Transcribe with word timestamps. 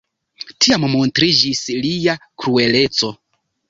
Tiam 0.65 0.87
montriĝis 0.93 1.63
lia 1.87 2.19
krueleco. 2.25 3.17